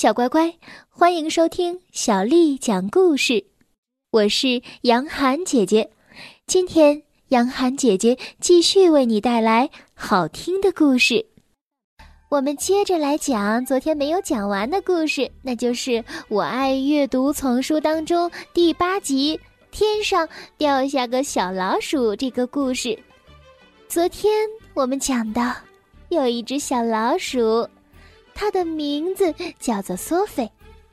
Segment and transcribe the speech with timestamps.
[0.00, 0.54] 小乖乖，
[0.88, 3.46] 欢迎收听小丽讲故事。
[4.12, 5.90] 我是杨涵姐姐，
[6.46, 11.26] 今天杨涵姐姐继续为你带来好听的故事。
[12.28, 15.90] 我们接着来讲昨天没有讲完的故事，那就是
[16.28, 19.36] 《我爱阅读》丛书当中第八集
[19.72, 22.96] 《天上掉下个小老鼠》这个故事。
[23.88, 24.32] 昨天
[24.74, 25.52] 我们讲到，
[26.08, 27.68] 有一只小老鼠。
[28.40, 30.48] 它的名字叫做索菲。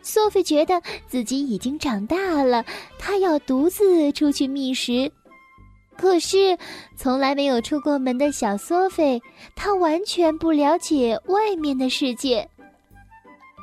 [0.00, 2.64] 索菲觉得自己已经长大了，
[2.98, 5.12] 她要独自出去觅食。
[5.98, 6.56] 可是，
[6.96, 9.20] 从来没有出过门的小索菲，
[9.54, 12.48] 她完全不了解外面的世界。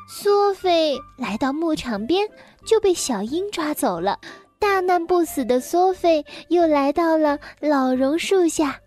[0.07, 2.27] 索菲来到牧场边，
[2.67, 4.19] 就被小鹰抓走了。
[4.59, 8.79] 大难不死的索菲又来到了老榕树下。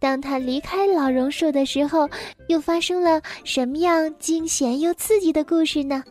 [0.00, 2.08] 当他离开老榕树的时候，
[2.48, 6.04] 又发生了什么样惊险又刺激的故事呢？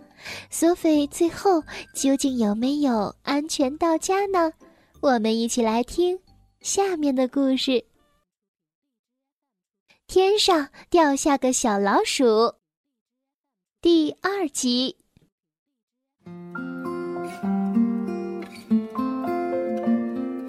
[0.49, 1.63] 索菲最后
[1.93, 4.51] 究竟有没有安全到家呢？
[4.99, 6.19] 我们一起来听
[6.59, 7.85] 下面的故事。
[10.07, 12.55] 天上掉下个小老鼠，
[13.81, 14.97] 第二集。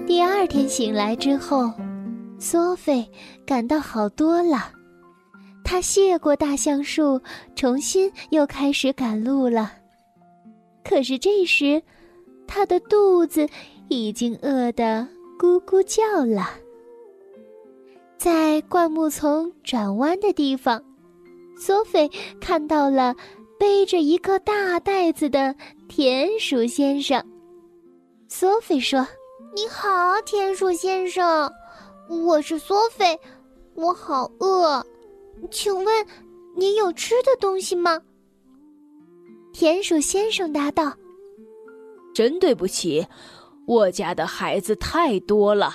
[0.07, 1.73] 第二天醒来之后。
[2.39, 3.07] 索菲
[3.45, 4.73] 感到好多了，
[5.65, 7.21] 他谢过大橡树，
[7.57, 9.73] 重新又开始赶路了。
[10.85, 11.83] 可是这时，
[12.47, 13.47] 他的肚子
[13.89, 15.07] 已经饿得
[15.39, 16.49] 咕咕叫了。
[18.17, 20.83] 在灌木丛转弯的地方，
[21.59, 22.09] 索菲
[22.41, 23.15] 看到了
[23.59, 25.55] 背着一个大袋子的
[25.89, 27.23] 田鼠先生。
[28.29, 29.07] 索菲说
[29.55, 31.53] ：“你好，田鼠先生。”
[32.09, 33.19] 我是索菲，
[33.75, 34.85] 我好饿，
[35.51, 36.07] 请问
[36.57, 38.01] 您有吃的东西吗？
[39.53, 40.95] 田鼠先生答道
[42.15, 43.07] ：“真对不起，
[43.67, 45.71] 我家的孩子太多了，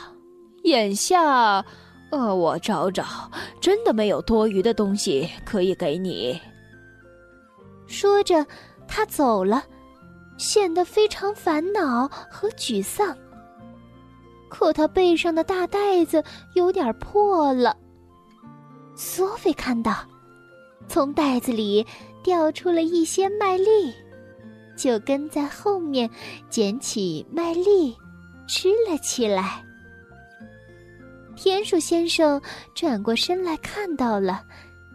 [0.63, 1.63] 眼下，
[2.09, 3.05] 呃，我找找，
[3.61, 6.39] 真的没有多余的东西可以给你。”
[7.85, 8.43] 说着，
[8.87, 9.63] 他走了，
[10.39, 13.15] 显得非常烦恼和沮丧。
[14.53, 17.75] 可他背上的大袋子有点破了。
[18.95, 19.95] 索菲看到，
[20.87, 21.83] 从袋子里
[22.21, 23.91] 掉出了一些麦粒，
[24.77, 26.07] 就跟在后面
[26.51, 27.97] 捡起麦粒，
[28.47, 29.65] 吃了起来。
[31.35, 32.39] 田鼠先生
[32.75, 34.43] 转过身来看到了，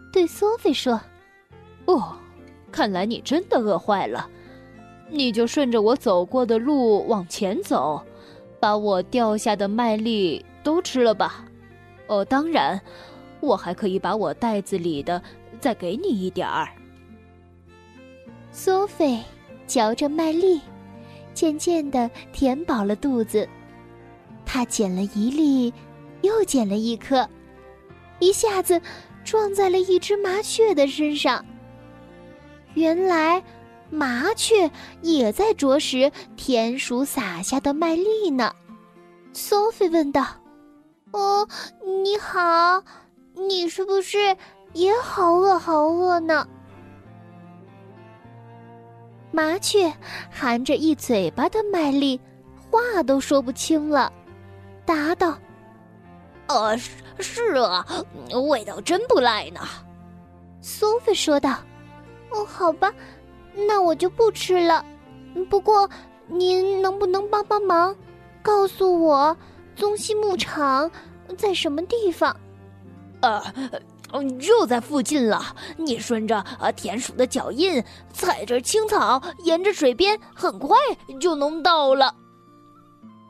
[0.09, 0.99] 对索菲说
[1.85, 2.15] ：“哦，
[2.71, 4.25] 看来你真的饿坏了，
[5.09, 8.01] 你就顺着我走过的路往前走。”
[8.59, 11.45] 把我掉下的麦粒都吃了吧，
[12.07, 12.79] 哦，当然，
[13.39, 15.21] 我还可以把我袋子里的
[15.59, 16.67] 再给你一点儿。
[18.51, 19.19] 索菲
[19.65, 20.59] 嚼着麦粒，
[21.33, 23.47] 渐渐的填饱了肚子。
[24.45, 25.73] 他捡了一粒，
[26.21, 27.27] 又捡了一颗，
[28.19, 28.81] 一下子
[29.23, 31.45] 撞在了一只麻雀的身上。
[32.73, 33.41] 原来。
[33.89, 34.69] 麻雀
[35.01, 38.53] 也在啄食田鼠撒下的麦粒呢。
[39.33, 40.25] 索菲问道
[41.11, 41.47] ：“哦，
[42.03, 42.83] 你好，
[43.33, 44.35] 你是不是
[44.73, 46.47] 也好饿好饿呢？”
[49.31, 49.93] 麻雀
[50.31, 52.19] 含着一嘴巴的麦粒，
[52.69, 54.11] 话都说不清了，
[54.85, 55.37] 答道
[56.47, 57.85] ：“呃，是是啊，
[58.49, 59.61] 味道真不赖呢。”
[60.61, 61.57] 苏菲说道
[62.31, 62.93] ：“哦，好吧。”
[63.55, 64.83] 那我就不吃了。
[65.49, 65.89] 不过，
[66.27, 67.95] 您能不能帮帮忙，
[68.41, 69.35] 告诉我
[69.75, 70.89] 宗西牧场
[71.37, 72.35] 在什么地方？
[73.21, 73.41] 呃，
[74.39, 75.55] 就在附近了。
[75.77, 80.77] 你顺着呃田鼠的脚印，踩着青草，沿着水边，很快
[81.19, 82.15] 就能到了。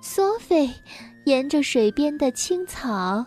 [0.01, 0.69] 索菲
[1.25, 3.25] 沿着水边的青草，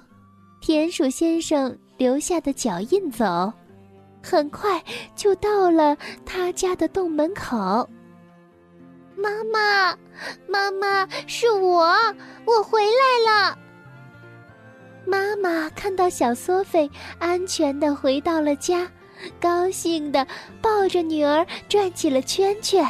[0.60, 3.52] 田鼠先生留下的脚印走。
[4.22, 4.82] 很快
[5.16, 7.88] 就到了他家的洞门口。
[9.16, 9.96] 妈妈，
[10.48, 11.84] 妈妈，是我，
[12.46, 13.58] 我回来了。
[15.04, 18.88] 妈妈看到小索菲安全的回到了家，
[19.40, 20.26] 高兴的
[20.60, 22.84] 抱着女儿转起了圈圈。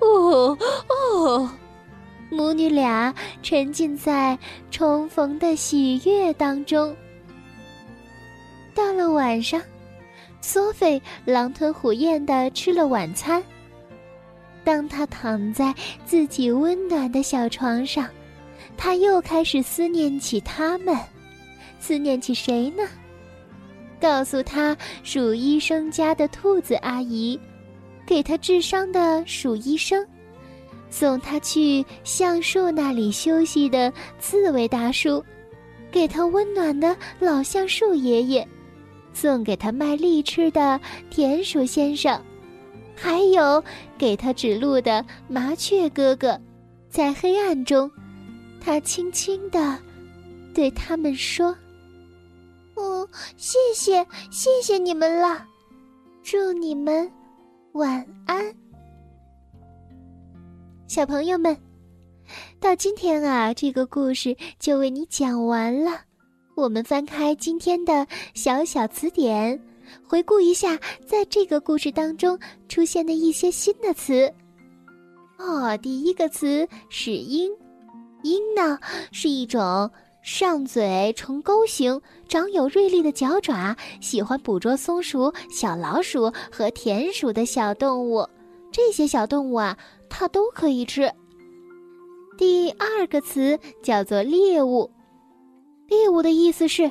[0.00, 0.56] 哦
[0.88, 1.50] 哦，
[2.30, 4.36] 母女俩沉浸在
[4.70, 6.94] 重逢的喜悦当中。
[8.74, 9.60] 到了晚上。
[10.42, 13.42] 索菲狼吞虎咽的吃了晚餐。
[14.64, 15.74] 当他躺在
[16.04, 18.08] 自己温暖的小床上，
[18.76, 20.96] 他又开始思念起他们，
[21.80, 22.82] 思念起谁呢？
[24.00, 27.38] 告诉他，鼠医生家的兔子阿姨，
[28.04, 30.04] 给他治伤的鼠医生，
[30.90, 35.24] 送他去橡树那里休息的刺猬大叔，
[35.90, 38.46] 给他温暖的老橡树爷爷，
[39.12, 40.80] 送给他麦粒吃的
[41.10, 42.20] 田鼠先生，
[42.94, 43.62] 还有
[43.96, 46.38] 给他指路的麻雀哥哥。
[46.88, 47.90] 在黑暗中，
[48.60, 49.78] 他轻轻地
[50.54, 51.56] 对他们说
[52.76, 55.46] ：“嗯，谢谢，谢谢你们了，
[56.22, 57.10] 祝你们
[57.72, 58.54] 晚安。”
[60.86, 61.56] 小朋友们，
[62.60, 66.11] 到今天啊，这个故事就为你讲完了。
[66.54, 69.58] 我们翻开今天的小小词典，
[70.06, 72.38] 回顾一下在这个故事当中
[72.68, 74.32] 出现的一些新的词。
[75.38, 77.50] 哦，第一个词是“鹰”，
[78.22, 78.78] 鹰呢
[79.12, 79.90] 是一种
[80.22, 88.28] 上嘴呈钩形、长有锐利的脚爪、喜欢捕捉松鼠、小老鼠和田鼠的小动物。
[88.70, 89.76] 这些小动物啊，
[90.08, 91.10] 它都可以吃。
[92.36, 94.90] 第二个词叫做“猎物”，
[95.88, 96.90] 猎物的意思是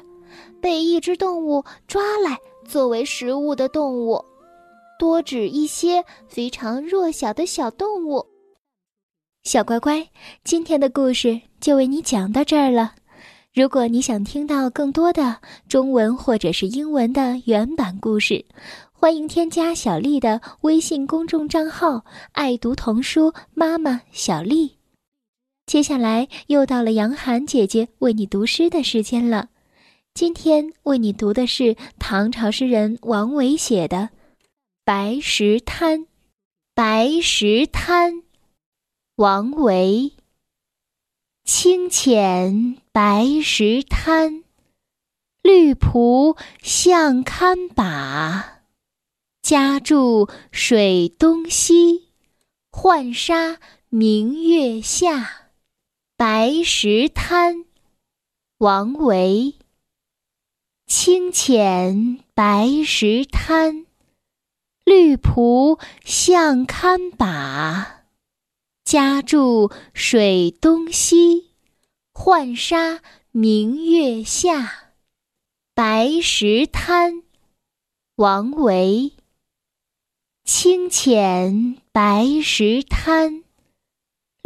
[0.62, 4.24] 被一只动物抓来作为食物的动物，
[5.00, 8.26] 多指一些非常弱小的小动物。
[9.44, 10.08] 小乖乖，
[10.44, 12.94] 今天的故事就为你讲到这儿了。
[13.54, 15.36] 如果你想听到更多的
[15.68, 18.46] 中文或者是英文的原版故事，
[18.92, 24.78] 欢迎添加小丽的微信公众账号“爱读童书妈妈小丽”。
[25.72, 29.48] 接下来又到了杨涵姐姐为你读诗的时间了。
[30.14, 33.98] 今天为你读的是唐朝诗人王维写的
[34.84, 36.00] 《白石滩》。
[36.76, 38.24] 白石滩。
[39.16, 40.12] 王维。
[41.46, 44.44] 清浅白石滩，
[45.42, 48.64] 绿蒲向堪把。
[49.42, 52.10] 家住水东西，
[52.70, 53.58] 浣纱
[53.88, 55.41] 明月下。
[56.24, 57.66] 白石滩，
[58.60, 59.56] 王维。
[60.86, 63.88] 清浅白石滩，
[64.86, 68.04] 绿蒲向堪把。
[68.84, 71.54] 家住水东西，
[72.14, 73.02] 浣纱
[73.32, 74.92] 明月下。
[75.74, 77.24] 白石滩，
[78.18, 79.14] 王维。
[80.44, 83.44] 清浅白石滩，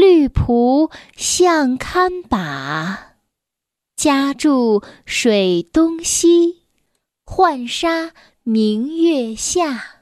[0.06, 3.16] 绿蒲向堪把。
[3.96, 6.68] 家住水东西，
[7.26, 8.12] 浣纱
[8.44, 9.95] 明月下。